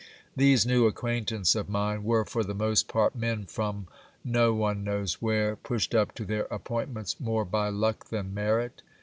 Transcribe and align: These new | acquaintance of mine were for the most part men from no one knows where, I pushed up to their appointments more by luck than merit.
These 0.35 0.65
new 0.65 0.87
| 0.87 0.87
acquaintance 0.87 1.53
of 1.53 1.69
mine 1.69 2.03
were 2.03 2.25
for 2.25 2.43
the 2.43 2.55
most 2.55 2.87
part 2.87 3.15
men 3.15 3.45
from 3.45 3.85
no 4.25 4.51
one 4.51 4.83
knows 4.83 5.21
where, 5.21 5.51
I 5.51 5.55
pushed 5.57 5.93
up 5.93 6.15
to 6.15 6.25
their 6.25 6.45
appointments 6.45 7.19
more 7.19 7.45
by 7.45 7.69
luck 7.69 8.05
than 8.05 8.33
merit. 8.33 8.81